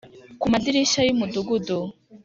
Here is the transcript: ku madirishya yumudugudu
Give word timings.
ku 0.39 0.45
madirishya 0.51 1.01
yumudugudu 1.03 1.77